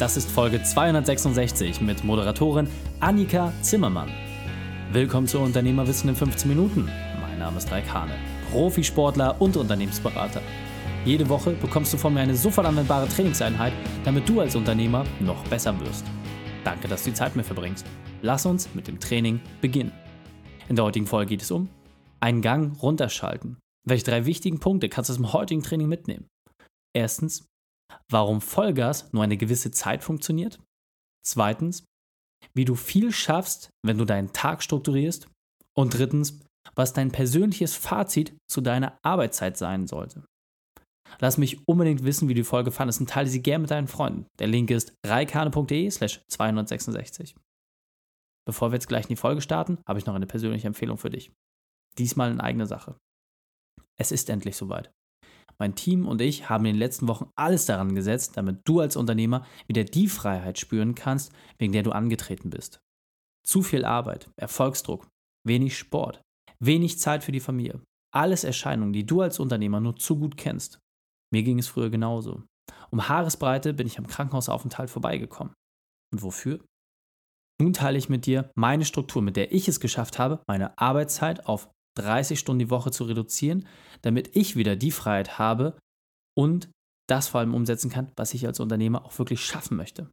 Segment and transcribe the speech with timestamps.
[0.00, 2.66] Das ist Folge 266 mit Moderatorin
[2.98, 4.10] Annika Zimmermann.
[4.90, 6.90] Willkommen zu Unternehmerwissen in 15 Minuten.
[7.20, 8.16] Mein Name ist Raik Hane,
[8.50, 10.42] Profisportler und Unternehmensberater.
[11.04, 13.72] Jede Woche bekommst du von mir eine sofort anwendbare Trainingseinheit,
[14.04, 16.04] damit du als Unternehmer noch besser wirst.
[16.64, 17.86] Danke, dass du die Zeit mit verbringst.
[18.20, 19.92] Lass uns mit dem Training beginnen.
[20.68, 21.68] In der heutigen Folge geht es um
[22.18, 23.58] einen Gang runterschalten.
[23.86, 26.26] Welche drei wichtigen Punkte kannst du aus dem heutigen Training mitnehmen?
[26.94, 27.46] Erstens,
[28.10, 30.60] warum Vollgas nur eine gewisse Zeit funktioniert.
[31.26, 31.84] Zweitens,
[32.54, 35.28] wie du viel schaffst, wenn du deinen Tag strukturierst.
[35.76, 36.40] Und drittens,
[36.74, 40.24] was dein persönliches Fazit zu deiner Arbeitszeit sein sollte.
[41.20, 43.88] Lass mich unbedingt wissen, wie du die Folge fandest und teile sie gerne mit deinen
[43.88, 44.26] Freunden.
[44.38, 47.34] Der Link ist reikane.de slash 266.
[48.46, 51.10] Bevor wir jetzt gleich in die Folge starten, habe ich noch eine persönliche Empfehlung für
[51.10, 51.32] dich.
[51.98, 52.96] Diesmal in eigener Sache.
[53.96, 54.90] Es ist endlich soweit.
[55.58, 58.96] Mein Team und ich haben in den letzten Wochen alles daran gesetzt, damit du als
[58.96, 62.80] Unternehmer wieder die Freiheit spüren kannst, wegen der du angetreten bist.
[63.46, 65.06] Zu viel Arbeit, Erfolgsdruck,
[65.46, 66.22] wenig Sport,
[66.60, 67.80] wenig Zeit für die Familie.
[68.12, 70.78] Alles Erscheinungen, die du als Unternehmer nur zu gut kennst.
[71.32, 72.42] Mir ging es früher genauso.
[72.90, 75.52] Um Haaresbreite bin ich am Krankenhausaufenthalt vorbeigekommen.
[76.12, 76.64] Und wofür?
[77.60, 81.46] Nun teile ich mit dir meine Struktur, mit der ich es geschafft habe, meine Arbeitszeit
[81.46, 81.68] auf
[81.98, 83.66] 30 Stunden die Woche zu reduzieren,
[84.02, 85.76] damit ich wieder die Freiheit habe
[86.36, 86.68] und
[87.08, 90.10] das vor allem umsetzen kann, was ich als Unternehmer auch wirklich schaffen möchte.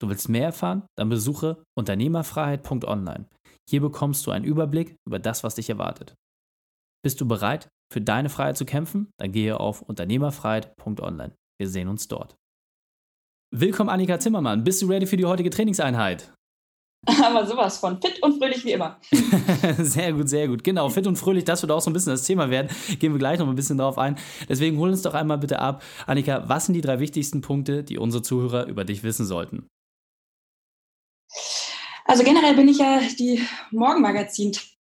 [0.00, 0.84] Du willst mehr erfahren?
[0.98, 3.28] Dann besuche unternehmerfreiheit.online.
[3.70, 6.14] Hier bekommst du einen Überblick über das, was dich erwartet.
[7.04, 9.10] Bist du bereit, für deine Freiheit zu kämpfen?
[9.18, 11.34] Dann gehe auf unternehmerfreiheit.online.
[11.60, 12.36] Wir sehen uns dort.
[13.54, 14.64] Willkommen, Annika Zimmermann.
[14.64, 16.32] Bist du ready für die heutige Trainingseinheit?
[17.24, 18.98] Aber sowas von fit und fröhlich wie immer.
[19.78, 20.62] sehr gut, sehr gut.
[20.62, 22.68] Genau, fit und fröhlich, das wird auch so ein bisschen das Thema werden.
[23.00, 24.16] Gehen wir gleich noch ein bisschen drauf ein.
[24.48, 25.82] Deswegen hol uns doch einmal bitte ab.
[26.06, 29.66] Annika, was sind die drei wichtigsten Punkte, die unsere Zuhörer über dich wissen sollten?
[32.04, 33.42] Also generell bin ich ja die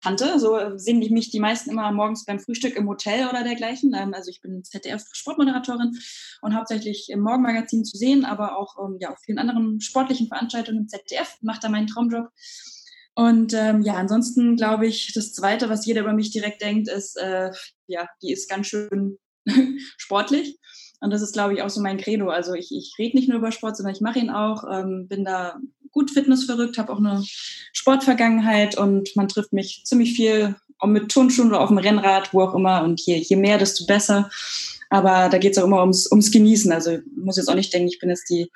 [0.01, 0.39] Morgenmagazin-Tante.
[0.39, 3.95] So sehen mich die meisten immer morgens beim Frühstück im Hotel oder dergleichen.
[3.95, 5.99] Ähm, also ich bin ZDF-Sportmoderatorin
[6.43, 10.83] und hauptsächlich im Morgenmagazin zu sehen, aber auch ähm, ja, auf vielen anderen sportlichen Veranstaltungen
[10.83, 11.37] im ZDF.
[11.43, 12.29] Mache da meinen Traumjob.
[13.15, 17.17] Und ähm, ja, ansonsten glaube ich, das Zweite, was jeder über mich direkt denkt, ist,
[17.17, 17.51] äh,
[17.87, 19.19] ja, die ist ganz schön
[19.99, 20.59] sportlich.
[21.03, 22.29] Und das ist, glaube ich, auch so mein Credo.
[22.29, 25.25] Also ich, ich rede nicht nur über Sport, sondern ich mache ihn auch, ähm, bin
[25.25, 25.59] da
[26.01, 27.23] gut fitnessverrückt, habe auch eine
[27.73, 32.55] Sportvergangenheit und man trifft mich ziemlich viel mit Turnschuhen oder auf dem Rennrad, wo auch
[32.55, 32.83] immer.
[32.83, 34.31] Und je, je mehr, desto besser.
[34.89, 36.73] Aber da geht es auch immer ums, ums Genießen.
[36.73, 38.51] Also muss jetzt auch nicht denken, ich bin jetzt die,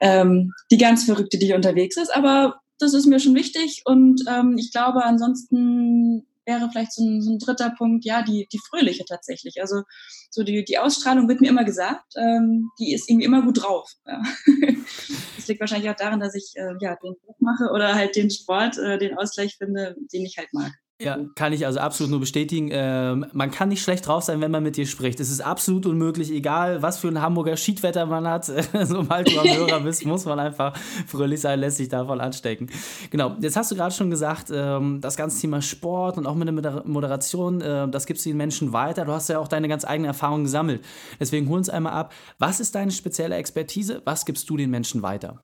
[0.00, 2.14] ähm, die ganz Verrückte, die unterwegs ist.
[2.14, 3.82] Aber das ist mir schon wichtig.
[3.84, 8.48] Und ähm, ich glaube, ansonsten wäre vielleicht so ein, so ein dritter Punkt, ja, die,
[8.50, 9.60] die fröhliche tatsächlich.
[9.60, 9.82] Also
[10.30, 13.92] so die, die Ausstrahlung wird mir immer gesagt, ähm, die ist irgendwie immer gut drauf.
[14.06, 14.22] Ja.
[15.52, 18.78] liegt wahrscheinlich auch daran, dass ich äh, ja, den Buch mache oder halt den Sport,
[18.78, 20.72] äh, den Ausgleich finde, den ich halt mag.
[21.04, 22.68] Ja, kann ich also absolut nur bestätigen.
[22.72, 25.20] Ähm, man kann nicht schlecht drauf sein, wenn man mit dir spricht.
[25.20, 28.44] Es ist absolut unmöglich, egal was für ein Hamburger Schiedwetter man hat.
[28.82, 30.76] Sobald du am Hörer bist, muss man einfach
[31.06, 32.70] fröhlich sein, lässt sich davon anstecken.
[33.10, 36.64] Genau, jetzt hast du gerade schon gesagt, ähm, das ganze Thema Sport und auch mit
[36.64, 39.04] der Moderation, äh, das gibst du den Menschen weiter.
[39.04, 40.84] Du hast ja auch deine ganz eigene Erfahrung gesammelt.
[41.20, 42.14] Deswegen hol uns einmal ab.
[42.38, 44.02] Was ist deine spezielle Expertise?
[44.04, 45.42] Was gibst du den Menschen weiter?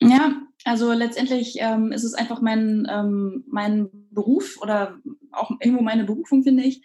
[0.00, 4.98] Ja, also letztendlich ähm, ist es einfach mein, ähm, mein Beruf oder
[5.32, 6.82] auch irgendwo meine Berufung, finde ich,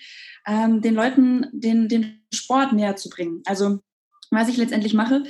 [0.48, 3.42] ähm, den Leuten den, den Sport näher zu bringen.
[3.46, 3.80] Also
[4.32, 5.24] was ich letztendlich mache,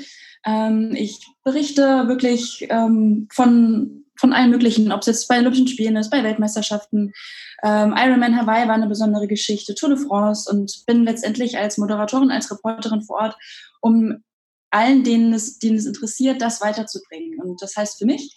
[0.45, 5.95] ähm, ich berichte wirklich ähm, von, von allen möglichen, ob es jetzt bei Olympischen Spielen
[5.95, 7.11] ist, bei Weltmeisterschaften.
[7.63, 12.29] Ähm, Ironman Hawaii war eine besondere Geschichte, Tour de France und bin letztendlich als Moderatorin,
[12.29, 13.35] als Reporterin vor Ort,
[13.81, 14.23] um
[14.73, 17.39] allen, denen es, denen es interessiert, das weiterzubringen.
[17.39, 18.33] Und das heißt für mich,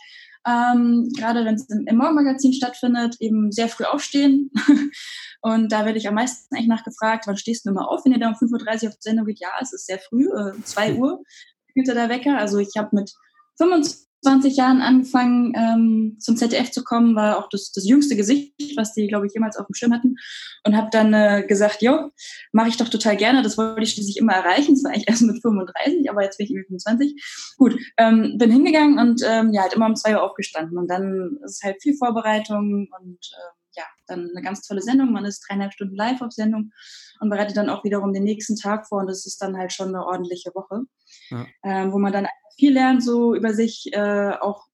[0.46, 4.50] ähm, gerade wenn es im, im Morgenmagazin stattfindet, eben sehr früh aufstehen.
[5.40, 8.20] und da werde ich am meisten eigentlich nachgefragt, wann stehst du immer auf, wenn ihr
[8.20, 9.40] da um 5.30 Uhr auf die Sendung geht?
[9.40, 11.22] Ja, es ist sehr früh, äh, 2 Uhr
[11.74, 12.38] hinter der Wecker.
[12.38, 13.12] Also ich habe mit
[13.58, 18.76] 25 20 Jahren angefangen, ähm, zum ZDF zu kommen, war auch das, das jüngste Gesicht,
[18.76, 20.16] was die, glaube ich, jemals auf dem Schirm hatten.
[20.64, 22.10] Und habe dann äh, gesagt, jo,
[22.50, 23.42] mache ich doch total gerne.
[23.42, 24.74] Das wollte ich schließlich immer erreichen.
[24.74, 27.54] Das war eigentlich erst mit 35, aber jetzt bin ich irgendwie 25.
[27.56, 30.76] Gut, ähm, bin hingegangen und ähm, ja, halt immer um zwei Uhr aufgestanden.
[30.76, 35.12] Und dann ist halt viel Vorbereitung und äh, ja, dann eine ganz tolle Sendung.
[35.12, 36.72] Man ist dreieinhalb Stunden live auf Sendung
[37.20, 39.02] und bereitet dann auch wiederum den nächsten Tag vor.
[39.02, 40.82] Und das ist dann halt schon eine ordentliche Woche,
[41.30, 41.46] ja.
[41.62, 42.26] ähm, wo man dann
[42.56, 44.66] viel lernt, so über sich äh, auch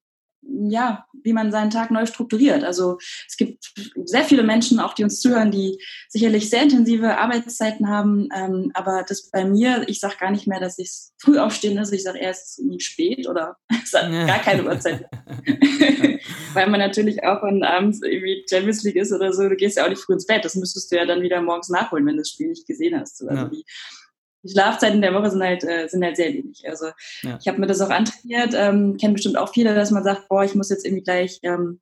[0.45, 2.63] ja, wie man seinen Tag neu strukturiert.
[2.63, 2.97] Also
[3.27, 3.71] es gibt
[4.05, 8.29] sehr viele Menschen, auch die uns zuhören, die sicherlich sehr intensive Arbeitszeiten haben.
[8.35, 11.93] Ähm, aber das bei mir, ich sage gar nicht mehr, dass ich früh aufstehen ist.
[11.93, 15.05] Ich sage eher, es ist irgendwie spät oder es hat gar keine Uhrzeit.
[16.53, 19.85] Weil man natürlich auch, wenn abends irgendwie Champions League ist oder so, du gehst ja
[19.85, 20.45] auch nicht früh ins Bett.
[20.45, 23.21] Das müsstest du ja dann wieder morgens nachholen, wenn du das Spiel nicht gesehen hast.
[23.21, 23.45] Also ja.
[23.47, 23.63] die,
[24.43, 26.67] die Schlafzeiten der Woche sind halt, äh, sind halt sehr wenig.
[26.67, 26.87] Also
[27.21, 27.37] ja.
[27.41, 30.43] ich habe mir das auch antrainiert, ähm, kenne bestimmt auch viele, dass man sagt, boah,
[30.43, 31.79] ich muss jetzt irgendwie gleich ähm,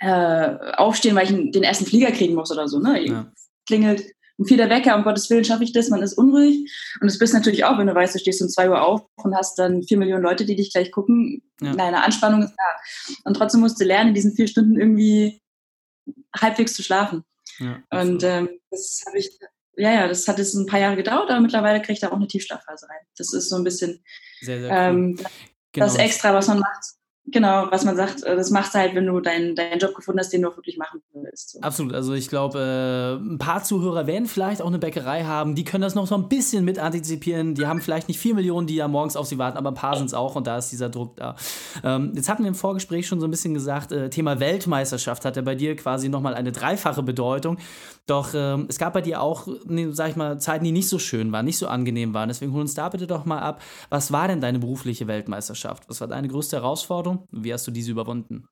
[0.00, 2.78] äh, aufstehen, weil ich den ersten Flieger kriegen muss oder so.
[2.78, 3.06] Ne?
[3.06, 3.32] Ja.
[3.66, 4.04] Klingelt
[4.38, 6.70] um vier der Wecker, um Gottes Willen schaffe ich das, man ist unruhig.
[7.00, 9.34] Und das bist natürlich auch, wenn du weißt, du stehst um zwei Uhr auf und
[9.34, 11.42] hast dann vier Millionen Leute, die dich gleich gucken.
[11.60, 11.74] Ja.
[11.74, 13.14] Deine Anspannung ist da.
[13.24, 15.42] Und trotzdem musst du lernen, in diesen vier Stunden irgendwie
[16.36, 17.24] halbwegs zu schlafen.
[17.58, 19.36] Ja, und ähm, das habe ich
[19.78, 22.26] ja, ja, das hat jetzt ein paar Jahre gedauert, aber mittlerweile kriegt er auch eine
[22.26, 23.06] Tiefschlafphase rein.
[23.16, 24.02] Das ist so ein bisschen
[24.40, 24.76] sehr, sehr cool.
[24.76, 25.16] ähm,
[25.72, 25.86] genau.
[25.86, 26.97] das Extra, was man macht.
[27.30, 30.20] Genau, was man sagt, äh, das machst du halt, wenn du deinen, deinen Job gefunden
[30.20, 31.50] hast, den du auch wirklich machen willst.
[31.50, 31.60] So.
[31.60, 31.94] Absolut.
[31.94, 35.82] Also ich glaube, äh, ein paar Zuhörer werden vielleicht auch eine Bäckerei haben, die können
[35.82, 37.54] das noch so ein bisschen mit antizipieren.
[37.54, 39.96] Die haben vielleicht nicht vier Millionen, die ja morgens auf sie warten, aber ein paar
[39.96, 41.36] sind es auch und da ist dieser Druck da.
[41.84, 45.36] Ähm, jetzt hatten wir im Vorgespräch schon so ein bisschen gesagt, äh, Thema Weltmeisterschaft hat
[45.36, 47.58] ja bei dir quasi nochmal eine dreifache Bedeutung.
[48.06, 50.98] Doch ähm, es gab bei dir auch, ne, sag ich mal, Zeiten, die nicht so
[50.98, 52.28] schön waren, nicht so angenehm waren.
[52.28, 53.60] Deswegen hol uns da bitte doch mal ab.
[53.90, 55.84] Was war denn deine berufliche Weltmeisterschaft?
[55.88, 57.17] Was war deine größte Herausforderung?
[57.30, 58.48] Wie hast du diese überwunden?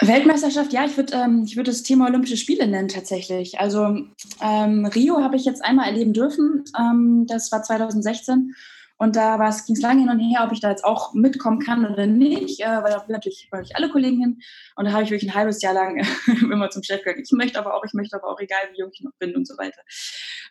[0.00, 3.60] Weltmeisterschaft, ja, ich würde ähm, würd das Thema Olympische Spiele nennen tatsächlich.
[3.60, 4.04] Also
[4.40, 6.64] ähm, Rio habe ich jetzt einmal erleben dürfen.
[6.78, 8.54] Ähm, das war 2016.
[9.02, 11.84] Und da ging es lange hin und her, ob ich da jetzt auch mitkommen kann
[11.84, 14.38] oder nicht, äh, weil da will natürlich weil ich alle Kollegen hin.
[14.76, 16.06] Und da habe ich wirklich ein halbes Jahr lang
[16.40, 18.90] immer zum Chef gesagt, ich möchte aber auch, ich möchte aber auch, egal wie jung
[18.92, 19.80] ich noch bin und so weiter.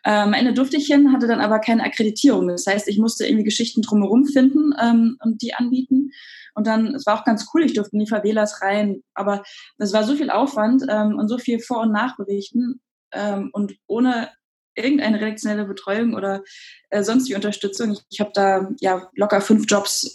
[0.04, 2.46] Ähm, am Ende durfte ich hin, hatte dann aber keine Akkreditierung.
[2.48, 6.10] Das heißt, ich musste irgendwie Geschichten drumherum finden ähm, und die anbieten.
[6.54, 9.44] Und dann, es war auch ganz cool, ich durfte in die Favelas rein, aber
[9.78, 12.82] es war so viel Aufwand ähm, und so viel Vor- und Nachberichten
[13.12, 14.28] ähm, und ohne
[14.74, 16.42] irgendeine redaktionelle Betreuung oder
[16.90, 17.92] äh, sonstige Unterstützung.
[17.92, 20.14] Ich, ich habe da ja locker fünf Jobs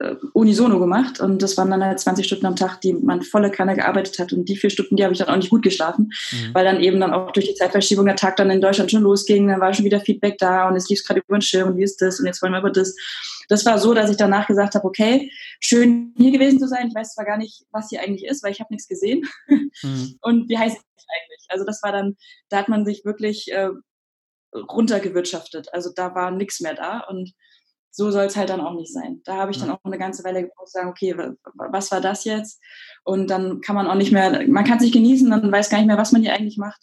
[0.00, 3.50] äh, unisono gemacht und das waren dann halt 20 Stunden am Tag, die man volle
[3.50, 6.10] Kanne gearbeitet hat und die vier Stunden, die habe ich dann auch nicht gut geschlafen,
[6.32, 6.54] mhm.
[6.54, 9.48] weil dann eben dann auch durch die Zeitverschiebung der Tag dann in Deutschland schon losging,
[9.48, 11.84] dann war schon wieder Feedback da und es lief gerade über den Schirm und wie
[11.84, 12.96] ist das und jetzt wollen wir über das.
[13.50, 15.30] Das war so, dass ich danach gesagt habe, okay,
[15.60, 16.88] schön hier gewesen zu sein.
[16.88, 19.28] Ich weiß zwar gar nicht, was hier eigentlich ist, weil ich habe nichts gesehen.
[19.48, 20.16] Mhm.
[20.22, 21.46] Und wie heißt es eigentlich?
[21.48, 22.16] Also das war dann,
[22.48, 23.68] da hat man sich wirklich äh,
[24.54, 25.74] runtergewirtschaftet.
[25.74, 27.32] Also da war nichts mehr da und
[27.90, 29.20] so soll es halt dann auch nicht sein.
[29.24, 31.14] Da habe ich dann auch eine ganze Weile gebraucht, zu sagen, okay,
[31.54, 32.60] was war das jetzt?
[33.04, 35.86] Und dann kann man auch nicht mehr, man kann sich genießen, dann weiß gar nicht
[35.86, 36.82] mehr, was man hier eigentlich macht.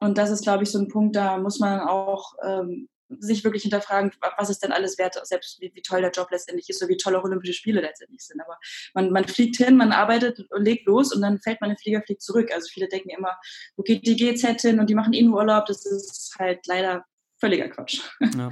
[0.00, 3.62] Und das ist, glaube ich, so ein Punkt, da muss man auch ähm, sich wirklich
[3.62, 6.88] hinterfragen, was ist denn alles wert, selbst wie, wie, toll der Job letztendlich ist, so
[6.88, 8.40] wie tolle Olympische Spiele letztendlich sind.
[8.40, 8.58] Aber
[8.94, 12.22] man, man fliegt hin, man arbeitet, legt los und dann fällt man den Flieger, fliegt
[12.22, 12.50] zurück.
[12.52, 13.36] Also viele denken immer,
[13.76, 15.66] wo geht die GZ hin und die machen eh nur Urlaub.
[15.66, 17.04] Das ist halt leider
[17.44, 18.00] völliger Quatsch.
[18.36, 18.50] Ja.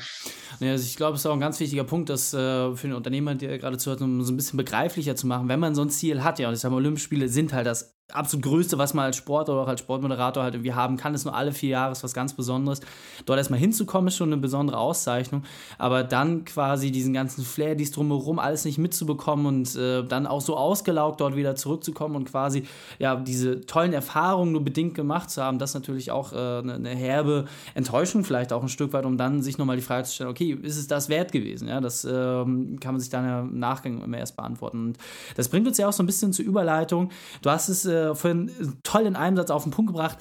[0.60, 3.34] also ich glaube, es ist auch ein ganz wichtiger Punkt, das äh, für den Unternehmer,
[3.34, 5.48] der gerade zuhört, um so ein bisschen begreiflicher zu machen.
[5.48, 7.66] Wenn man so ein Ziel hat, ja, und ich sage mal, Olympische Spiele sind halt
[7.66, 11.14] das absolut Größte, was man als Sport oder auch als Sportmoderator halt irgendwie haben kann,
[11.14, 12.80] ist nur alle vier Jahre was ganz Besonderes.
[13.26, 15.44] Dort erstmal hinzukommen, ist schon eine besondere Auszeichnung,
[15.78, 20.40] aber dann quasi diesen ganzen Flair, dies drumherum, alles nicht mitzubekommen und äh, dann auch
[20.40, 22.64] so ausgelaugt dort wieder zurückzukommen und quasi
[22.98, 26.74] ja diese tollen Erfahrungen nur bedingt gemacht zu haben, das ist natürlich auch äh, eine,
[26.74, 30.14] eine, herbe Enttäuschung vielleicht auch ein Stück weit, um dann sich nochmal die Frage zu
[30.14, 31.68] stellen, okay, ist es das wert gewesen?
[31.68, 34.86] Ja, das ähm, kann man sich dann im Nachgang immer erst beantworten.
[34.86, 34.98] Und
[35.36, 37.10] das bringt uns ja auch so ein bisschen zur Überleitung.
[37.40, 38.50] Du hast es äh, äh, vorhin
[38.82, 40.18] toll in einem Satz auf den Punkt gebracht.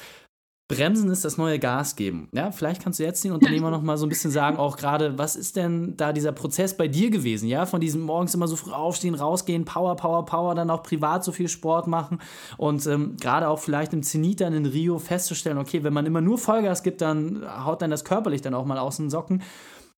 [0.72, 2.30] Bremsen ist das neue Gas geben.
[2.32, 5.18] Ja, vielleicht kannst du jetzt den Unternehmer noch mal so ein bisschen sagen, auch gerade,
[5.18, 7.50] was ist denn da dieser Prozess bei dir gewesen?
[7.50, 11.26] Ja, von diesem morgens immer so früh aufstehen, rausgehen, Power, Power, Power, dann auch privat
[11.26, 12.20] so viel Sport machen
[12.58, 16.22] und ähm, gerade auch vielleicht im Zenit dann in Rio festzustellen, okay, wenn man immer
[16.22, 19.44] nur Vollgas gibt, dann haut dann das körperlich dann auch mal aus den Socken.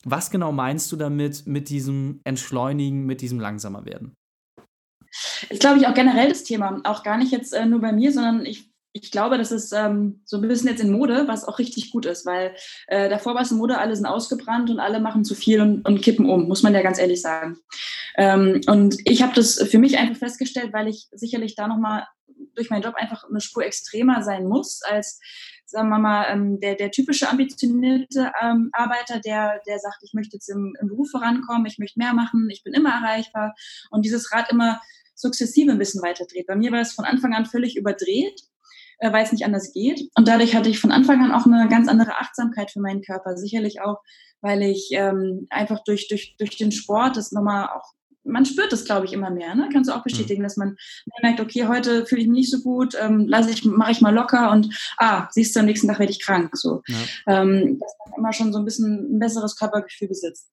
[0.05, 4.15] Was genau meinst du damit mit diesem Entschleunigen, mit diesem langsamer werden?
[5.49, 6.81] Ist, glaube ich, auch generell das Thema.
[6.83, 10.21] Auch gar nicht jetzt äh, nur bei mir, sondern ich, ich glaube, das ist ähm,
[10.25, 12.55] so ein bisschen jetzt in Mode, was auch richtig gut ist, weil
[12.87, 15.87] äh, davor war es in Mode, alle sind ausgebrannt und alle machen zu viel und,
[15.87, 17.57] und kippen um, muss man ja ganz ehrlich sagen.
[18.17, 22.05] Ähm, und ich habe das für mich einfach festgestellt, weil ich sicherlich da nochmal
[22.55, 25.19] durch meinen Job einfach eine Spur extremer sein muss als
[25.73, 30.37] sagen wir mal, ähm, der, der typische ambitionierte ähm, Arbeiter, der, der sagt, ich möchte
[30.37, 33.53] jetzt im, im Beruf vorankommen, ich möchte mehr machen, ich bin immer erreichbar
[33.89, 34.79] und dieses Rad immer
[35.15, 36.47] sukzessive ein bisschen weiterdreht.
[36.47, 38.41] Bei mir war es von Anfang an völlig überdreht,
[38.99, 40.09] äh, weil es nicht anders geht.
[40.15, 43.37] Und dadurch hatte ich von Anfang an auch eine ganz andere Achtsamkeit für meinen Körper.
[43.37, 44.01] Sicherlich auch,
[44.41, 47.93] weil ich ähm, einfach durch, durch, durch den Sport das nochmal auch
[48.25, 49.55] man spürt das, glaube ich, immer mehr.
[49.55, 49.69] Ne?
[49.71, 50.45] Kannst du auch bestätigen, mhm.
[50.45, 50.77] dass man
[51.21, 54.13] merkt, okay, heute fühle ich mich nicht so gut, ähm, lasse ich, mache ich mal
[54.13, 56.55] locker und ah, siehst du, am nächsten Tag werde ich krank.
[56.55, 56.97] So, ja.
[57.41, 60.49] ähm, dass man immer schon so ein bisschen ein besseres Körpergefühl besitzt.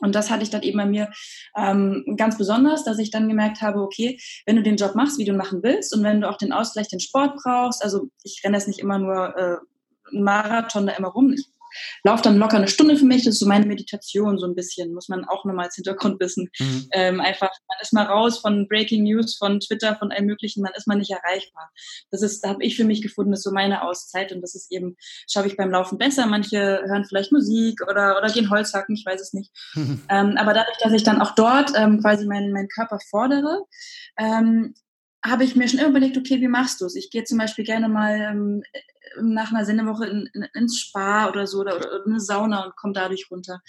[0.00, 1.10] Und das hatte ich dann eben bei mir
[1.56, 5.24] ähm, ganz besonders, dass ich dann gemerkt habe, okay, wenn du den Job machst, wie
[5.24, 8.56] du machen willst, und wenn du auch den Ausgleich, den Sport brauchst, also ich renne
[8.56, 9.56] jetzt nicht immer nur äh,
[10.12, 11.46] Marathon da immer rum, ich
[12.04, 13.24] laufe dann locker eine Stunde für mich.
[13.24, 16.48] Das ist so meine Meditation, so ein bisschen, muss man auch nochmal als Hintergrund wissen.
[16.58, 16.88] Mhm.
[16.92, 20.72] Ähm, einfach, man ist mal raus von Breaking News, von Twitter, von allem Möglichen, man
[20.76, 21.70] ist mal nicht erreichbar.
[22.10, 24.54] Das ist, da habe ich für mich gefunden, das ist so meine Auszeit und das
[24.54, 24.96] ist eben,
[25.28, 26.26] schaffe ich beim Laufen besser.
[26.26, 29.50] Manche hören vielleicht Musik oder, oder gehen Holz hacken, ich weiß es nicht.
[29.74, 30.00] Mhm.
[30.12, 33.64] Ähm, aber dadurch, dass ich dann auch dort ähm, quasi meinen, meinen Körper fordere,
[34.18, 34.74] ähm,
[35.24, 36.96] habe ich mir schon immer überlegt, okay, wie machst du es?
[36.96, 38.62] Ich gehe zum Beispiel gerne mal ähm,
[39.20, 42.94] nach einer Sendewoche in, in, ins Spa oder so oder, oder eine Sauna und komme
[42.94, 43.60] dadurch runter.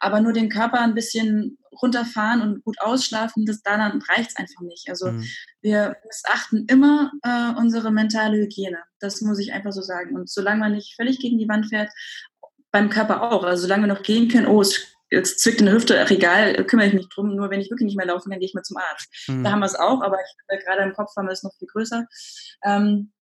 [0.00, 4.60] Aber nur den Körper ein bisschen runterfahren und gut ausschlafen, das dann reicht es einfach
[4.62, 4.88] nicht.
[4.88, 5.24] Also mhm.
[5.60, 8.78] wir missachten immer äh, unsere mentale Hygiene.
[9.00, 10.14] Das muss ich einfach so sagen.
[10.14, 11.90] Und solange man nicht völlig gegen die Wand fährt,
[12.70, 13.44] beim Körper auch.
[13.44, 16.88] Also solange wir noch gehen können, oh, es jetzt zwickt eine Hüfte, ach egal, kümmere
[16.88, 17.36] ich mich drum.
[17.36, 19.28] Nur wenn ich wirklich nicht mehr laufen kann, gehe ich mal zum Arzt.
[19.28, 19.44] Mhm.
[19.44, 21.68] Da haben wir es auch, aber ich, gerade im Kopf haben wir es noch viel
[21.68, 22.06] größer.
[22.64, 23.12] Ähm,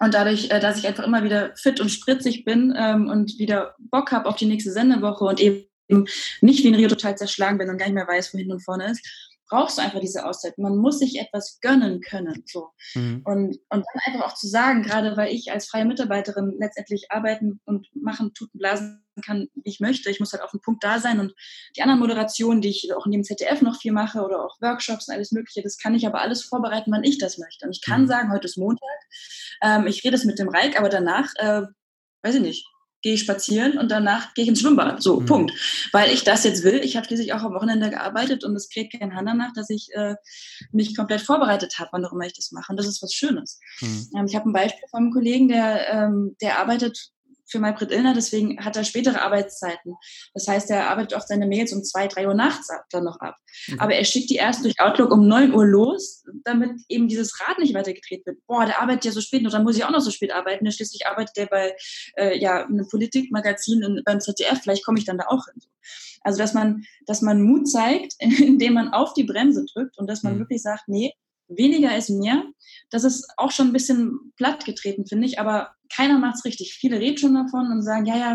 [0.00, 3.74] und dadurch, äh, dass ich einfach immer wieder fit und spritzig bin ähm, und wieder
[3.78, 5.66] Bock habe auf die nächste Sendewoche und eben
[6.40, 8.64] nicht wie ein Rio total zerschlagen bin und gar nicht mehr weiß, wo hinten und
[8.64, 10.58] vorne ist, brauchst du einfach diese Auszeit.
[10.58, 12.44] Man muss sich etwas gönnen können.
[12.46, 12.68] So.
[12.94, 13.22] Mhm.
[13.24, 17.60] Und, und dann einfach auch zu sagen, gerade weil ich als freie Mitarbeiterin letztendlich arbeiten
[17.64, 20.10] und machen, tut und blasen kann, wie ich möchte.
[20.10, 21.34] Ich muss halt auf den Punkt da sein und
[21.76, 25.08] die anderen Moderationen, die ich auch in dem ZDF noch viel mache oder auch Workshops
[25.08, 27.66] und alles Mögliche, das kann ich aber alles vorbereiten, wann ich das möchte.
[27.66, 28.08] Und ich kann mhm.
[28.08, 28.88] sagen, heute ist Montag,
[29.62, 31.62] ähm, ich rede es mit dem Reik, aber danach, äh,
[32.22, 32.66] weiß ich nicht,
[33.02, 35.02] gehe ich spazieren und danach gehe ich ins Schwimmbad.
[35.02, 35.26] So, mhm.
[35.26, 35.88] Punkt.
[35.92, 36.80] Weil ich das jetzt will.
[36.82, 39.88] Ich habe schließlich auch am Wochenende gearbeitet und es kriegt kein Hand danach, dass ich
[39.94, 40.16] äh,
[40.72, 42.72] mich komplett vorbereitet habe, wann auch immer ich das mache.
[42.72, 43.60] Und das ist was Schönes.
[43.80, 44.08] Mhm.
[44.16, 47.10] Ähm, ich habe ein Beispiel von einem Kollegen, der, ähm, der arbeitet
[47.48, 49.94] für Maybrit Illner, deswegen hat er spätere Arbeitszeiten.
[50.34, 53.36] Das heißt, er arbeitet auch seine Mails um zwei, drei Uhr nachts dann noch ab.
[53.68, 53.80] Mhm.
[53.80, 57.58] Aber er schickt die erst durch Outlook um neun Uhr los, damit eben dieses Rad
[57.58, 58.44] nicht weitergedreht wird.
[58.46, 60.70] Boah, der arbeitet ja so spät noch, dann muss ich auch noch so spät arbeiten.
[60.70, 61.76] Schließlich arbeitet der bei
[62.16, 65.62] äh, ja, einem Politikmagazin in, beim ZDF, vielleicht komme ich dann da auch hin.
[66.22, 70.22] Also, dass man, dass man Mut zeigt, indem man auf die Bremse drückt und dass
[70.22, 70.40] man mhm.
[70.40, 71.14] wirklich sagt, nee,
[71.48, 72.44] weniger ist mehr.
[72.90, 76.74] Das ist auch schon ein bisschen plattgetreten, finde ich, aber keiner macht es richtig.
[76.74, 78.32] Viele reden schon davon und sagen, ja, ja,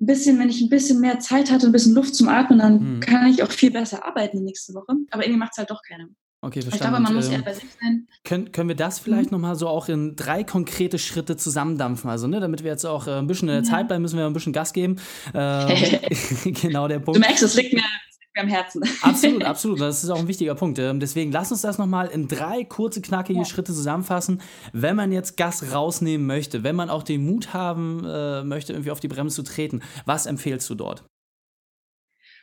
[0.00, 2.96] ein bisschen, wenn ich ein bisschen mehr Zeit hatte, ein bisschen Luft zum Atmen, dann
[2.96, 3.00] mhm.
[3.00, 4.94] kann ich auch viel besser arbeiten die nächste Woche.
[5.10, 6.08] Aber irgendwie macht es halt doch keiner.
[6.40, 6.74] Okay, verstanden.
[6.74, 8.06] Ich glaube, man muss ähm, eher bei sich sein.
[8.22, 9.38] Können, können wir das vielleicht mhm.
[9.38, 12.10] nochmal so auch in drei konkrete Schritte zusammendampfen?
[12.10, 13.70] Also, ne, damit wir jetzt auch äh, ein bisschen in der ja.
[13.70, 14.96] Zeit bleiben, müssen wir ein bisschen Gas geben.
[15.32, 15.68] Ähm,
[16.60, 17.16] genau der Punkt.
[17.16, 17.82] Du merkst, es liegt mir
[18.36, 18.82] am Herzen.
[19.02, 19.80] Absolut, absolut.
[19.80, 20.78] Das ist auch ein wichtiger Punkt.
[20.78, 23.44] Ähm, deswegen lass uns das nochmal in drei kurze, knackige ja.
[23.44, 24.42] Schritte zusammenfassen.
[24.72, 28.90] Wenn man jetzt Gas rausnehmen möchte, wenn man auch den Mut haben äh, möchte, irgendwie
[28.90, 31.04] auf die Bremse zu treten, was empfehlst du dort?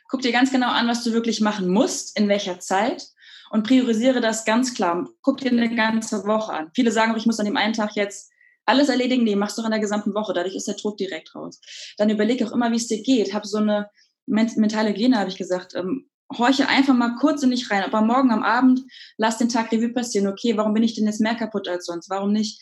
[0.08, 3.06] Guck dir ganz genau an, was du wirklich machen musst, in welcher Zeit
[3.50, 5.08] und priorisiere das ganz klar.
[5.22, 6.70] Guck dir eine ganze Woche an.
[6.74, 8.30] Viele sagen, ich muss an dem einen Tag jetzt
[8.64, 9.24] alles erledigen.
[9.24, 10.32] Nee, machst du doch in der gesamten Woche.
[10.32, 11.60] Dadurch ist der Druck direkt raus.
[11.98, 13.34] Dann überleg auch immer, wie es dir geht.
[13.34, 13.90] Hab so eine
[14.26, 15.74] mentale Hygiene, habe ich gesagt.
[15.74, 17.82] Ähm, horche einfach mal kurz in dich rein.
[17.82, 18.82] Aber morgen am Abend
[19.16, 20.26] lass den Tag Revue passieren.
[20.26, 22.10] Okay, warum bin ich denn jetzt mehr kaputt als sonst?
[22.10, 22.60] Warum nicht?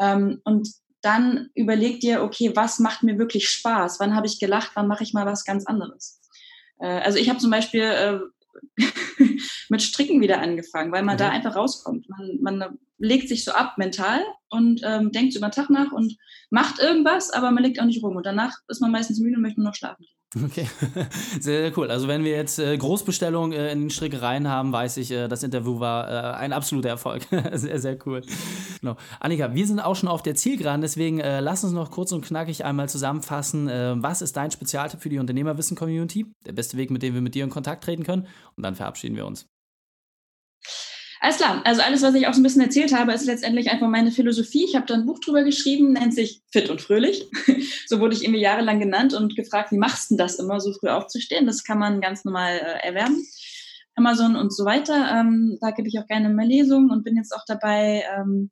[0.00, 0.68] Ähm, und
[1.02, 4.00] dann überleg dir, okay, was macht mir wirklich Spaß?
[4.00, 4.72] Wann habe ich gelacht?
[4.74, 6.20] Wann mache ich mal was ganz anderes?
[6.78, 8.18] Äh, also ich habe zum Beispiel äh,
[9.68, 11.20] mit Stricken wieder angefangen, weil man mhm.
[11.20, 12.08] da einfach rauskommt.
[12.08, 16.16] Man, man, legt sich so ab mental und ähm, denkt über den Tag nach und
[16.50, 18.16] macht irgendwas, aber man legt auch nicht rum.
[18.16, 20.06] Und danach ist man meistens müde und möchte nur noch schlafen.
[20.44, 20.68] Okay,
[21.40, 21.90] sehr, sehr cool.
[21.90, 25.42] Also wenn wir jetzt äh, Großbestellungen äh, in den Strickereien haben, weiß ich, äh, das
[25.42, 27.26] Interview war äh, ein absoluter Erfolg.
[27.52, 28.20] sehr, sehr cool.
[28.80, 28.96] Genau.
[29.18, 32.24] Annika, wir sind auch schon auf der Zielgeraden, deswegen äh, lass uns noch kurz und
[32.24, 33.68] knackig einmal zusammenfassen.
[33.68, 36.26] Äh, was ist dein Spezialtipp für die Unternehmerwissen-Community?
[36.46, 38.28] Der beste Weg, mit dem wir mit dir in Kontakt treten können?
[38.56, 39.46] Und dann verabschieden wir uns.
[41.22, 41.60] Alles klar.
[41.64, 44.64] Also alles, was ich auch so ein bisschen erzählt habe, ist letztendlich einfach meine Philosophie.
[44.64, 47.28] Ich habe da ein Buch drüber geschrieben, nennt sich Fit und Fröhlich.
[47.86, 50.88] so wurde ich irgendwie jahrelang genannt und gefragt, wie machst du das immer, so früh
[50.88, 51.46] aufzustehen?
[51.46, 53.22] Das kann man ganz normal äh, erwerben.
[53.96, 55.20] Amazon und so weiter.
[55.20, 58.50] Ähm, da gebe ich auch gerne mehr Lesungen und bin jetzt auch dabei, ähm,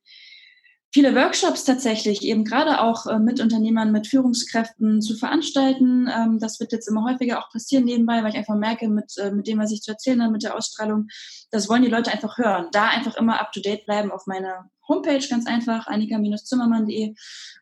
[0.93, 6.09] viele Workshops tatsächlich, eben gerade auch äh, mit Unternehmern, mit Führungskräften zu veranstalten.
[6.09, 9.31] Ähm, das wird jetzt immer häufiger auch passieren nebenbei, weil ich einfach merke, mit, äh,
[9.31, 11.09] mit dem, was ich zu erzählen habe, mit der Ausstrahlung,
[11.51, 12.69] das wollen die Leute einfach hören.
[12.73, 17.15] Da einfach immer up-to-date bleiben auf meiner Homepage, ganz einfach, annika-zimmermann.de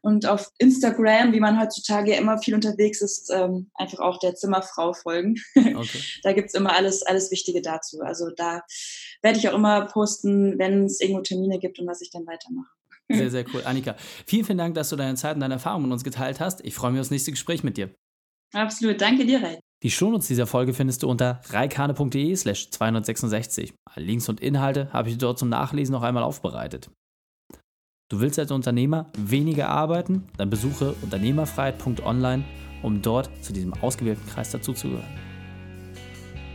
[0.03, 4.37] und auf Instagram, wie man heutzutage ja immer viel unterwegs ist, ähm, einfach auch der
[4.37, 5.35] Zimmerfrau folgen.
[5.77, 6.01] Okay.
[6.23, 8.01] da gibt's immer alles, alles Wichtige dazu.
[8.01, 8.63] Also da
[9.21, 12.76] werde ich auch immer posten, wenn es irgendwo Termine gibt und was ich dann weitermache.
[13.11, 13.63] Sehr, sehr cool.
[13.65, 13.95] Annika,
[14.27, 16.65] vielen, vielen Dank, dass du deine Zeit und deine Erfahrungen mit uns geteilt hast.
[16.65, 17.95] Ich freue mich aufs nächste Gespräch mit dir.
[18.53, 19.01] Absolut.
[19.01, 19.61] Danke dir, Reit.
[19.83, 23.75] Die Shownotes dieser Folge findest du unter reikane.de slash 266.
[23.97, 26.91] Links und Inhalte habe ich dort zum Nachlesen noch einmal aufbereitet.
[28.09, 30.29] Du willst als Unternehmer weniger arbeiten?
[30.39, 32.45] Dann besuche unternehmerfreiheit.online,
[32.83, 35.05] um dort zu diesem ausgewählten Kreis dazuzugehören.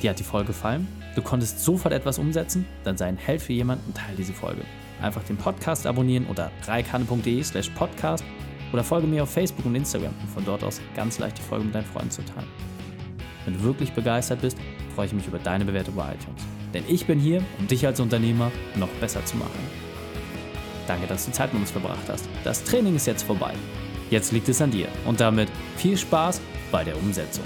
[0.01, 0.87] Dir hat die Folge gefallen?
[1.15, 2.65] Du konntest sofort etwas umsetzen?
[2.83, 4.63] Dann sei ein Held für jemanden und teile diese Folge.
[5.01, 8.23] Einfach den Podcast abonnieren unter reikane.de slash podcast
[8.71, 11.65] oder folge mir auf Facebook und Instagram, um von dort aus ganz leicht die Folge
[11.65, 12.47] mit deinen Freunden zu teilen.
[13.45, 14.57] Wenn du wirklich begeistert bist,
[14.95, 16.43] freue ich mich über deine Bewertung bei iTunes.
[16.73, 19.59] Denn ich bin hier, um dich als Unternehmer noch besser zu machen.
[20.87, 22.27] Danke, dass du Zeit mit uns verbracht hast.
[22.43, 23.53] Das Training ist jetzt vorbei.
[24.09, 24.87] Jetzt liegt es an dir.
[25.05, 26.41] Und damit viel Spaß
[26.71, 27.45] bei der Umsetzung.